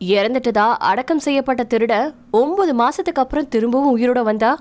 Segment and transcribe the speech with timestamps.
[0.00, 4.58] இறந்துட்டதா அடக்கம் செய்யப்பட்ட திருட ஒன்பது மாசத்துக்கு அப்புறம் திரும்பவும் உயிரோட வந்தா?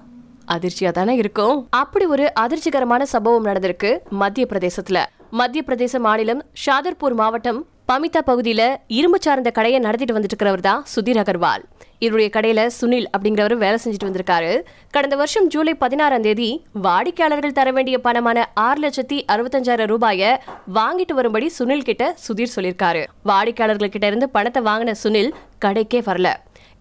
[0.48, 1.68] அதிர்ச்சியா தானே இருக்கும்.
[1.70, 5.06] அப்படி ஒரு அதிர்ச்சிகரமான சம்பவம் நடந்திருக்கு மத்திய பிரதேசத்துல.
[5.30, 11.22] மத்திய பிரதேச மாநிலம் ஷாதர்பூர் மாவட்டம் பமிதா பகுதியில இரும்பு சார்ந்த கடையை நடத்திட்டு வந்துட்டு இருக்கிறவர் தான் சுதீர்
[11.24, 11.64] அகர்வால்.
[12.00, 14.62] இவருடைய கடையில் சுனில் அப்படிங்கிறவர் வேலை செஞ்சுட்டு வந்திருக்காரு.
[14.92, 16.50] கடந்த வருஷம் ஜூலை பதினாறாம் தேதி
[16.82, 20.32] வாடிக்கையாளர்கள் தர வேண்டிய பணமான ஆறு லட்சத்தி அறுபத்தஞ்சாயிரம் ரூபாயை
[20.76, 23.06] வாங்கிட்டு வரும்படி சுனில் கிட்ட சுதீர் சொல்லியிருக்காரு.
[23.24, 25.32] வாடிக்கையாளர்கள் கிட்ட இருந்து பணத்தை வாங்கின சுனில்
[25.66, 26.30] கடைக்கே வரல.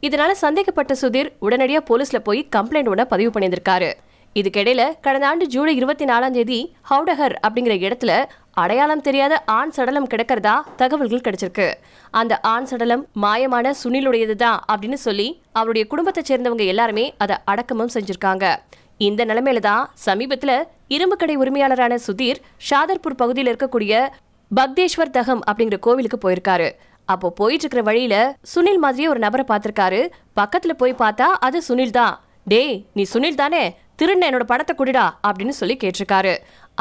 [0.02, 3.91] இதனால சந்தேகப்பட்ட சுதீர் உடனடியாக போலீஸ்ல போய் கம்ப்ளைண்ட் ஒண்ண பதிவு பண்ணியிருந்திருக்காரு.
[4.35, 6.59] இதுக்கிடையில கடந்த ஆண்டு ஜூலை இருபத்தி நாலாம் தேதி
[6.91, 8.12] ஹவுடஹர் அப்படிங்கிற இடத்துல
[8.62, 11.66] அடையாளம் தெரியாத ஆண் சடலம் கிடக்கிறதா தகவல்கள் கிடைச்சிருக்கு.
[12.21, 18.45] அந்த ஆண் சடலம் மாயமான சுனிலுடையது தான் அப்படின்னு சொல்லி அவருடைய குடும்பத்தை சேர்ந்தவங்க எல்லாருமே அதை அடக்கமும் செஞ்சிருக்காங்க.
[19.09, 20.52] இந்த நிலைமையில தான் சமீபத்துல
[20.97, 23.93] இரும்பு கடை உரிமையாளரான சுதீர் ஷாதர்பூர் பகுதியில் இருக்கக்கூடிய
[24.51, 26.69] பக்தேஸ்வர் தகம் அப்படிங்கிற கோவிலுக்கு போயிருக்காரு.
[27.13, 28.15] அப்போ போயிட்டு இருக்கிற வழியில
[28.52, 30.01] சுனில் மாதிரியே ஒரு நபரை பார்த்திருக்காரு.
[30.41, 32.16] பக்கத்துல போய் பார்த்தா அது சுனில் தான்.
[32.52, 33.63] டேய் நீ சுனில் தானே?
[34.01, 36.35] திருண்ண என்னோட படத்தை குடிடா அப்படின்னு சொல்லி கேட்டிருக்காரு.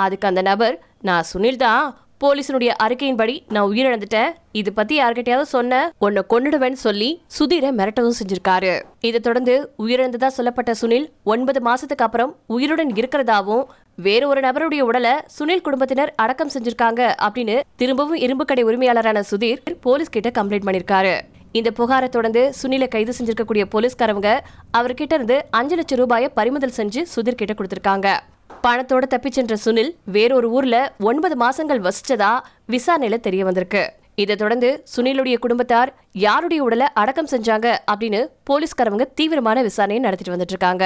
[0.03, 0.75] அதுக்கு அந்த நபர்
[1.07, 1.85] நான் சுனில் தான்.
[2.23, 4.29] போலீஸினுடைய அறிக்கையின்படி நான் உயிரிழந்துட்டேன்.
[4.59, 8.71] இது பத்தி யார்கிட்டயாவது சொன்ன உன்னை கொண்டுடுவேன்னு சொல்லி சுதீரை மிரட்டவும் செஞ்சிருக்காரு.
[9.07, 13.65] இதை தொடர்ந்து உயிரிழந்ததா சொல்லப்பட்ட சுனில் ஒன்பது மாசத்துக்கு அப்புறம் உயிருடன் இருக்கிறதாவும்
[14.07, 20.13] வேற ஒரு நபருடைய உடலை சுனில் குடும்பத்தினர் அடக்கம் செஞ்சிருக்காங்க அப்படின்னு திரும்பவும் இரும்பு கடை உரிமையாளரான சுதீர் போலீஸ்
[20.17, 21.15] கிட்ட கம்ப்ளைண்ட் பண்ணிருக்காரு.
[21.57, 24.31] இந்த புகாரை தொடர்ந்து சுனிலை கைது செஞ்சிருக்கக்கூடிய போலீஸ்காரவங்க
[24.77, 28.07] அவர்கிட்ட இருந்து அஞ்சு லட்சம் ரூபாயை பறிமுதல் செஞ்சு சுதிர் கிட்ட கொடுத்திருக்காங்க.
[28.65, 30.77] பணத்தோட தப்பிச் சென்ற சுனில் வேறொரு ஊர்ல
[31.09, 32.31] ஒன்பது மாசங்கள் வசிச்சதா
[32.73, 33.83] விசாரணையில தெரிய வந்திருக்கு.
[34.23, 35.91] இதை தொடர்ந்து சுனிலுடைய குடும்பத்தார்
[36.27, 40.85] யாருடைய உடலை அடக்கம் செஞ்சாங்க அப்படின்னு போலீஸ்காரவங்க தீவிரமான விசாரணையை நடத்திட்டு வந்துட்டு இருக்காங்க.